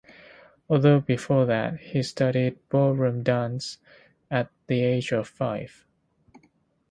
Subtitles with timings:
[0.67, 3.77] Although before that, he studied ballroom dance
[4.31, 5.85] at the age of five.